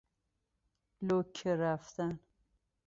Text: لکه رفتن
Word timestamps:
لکه 1.01 1.55
رفتن 1.55 2.19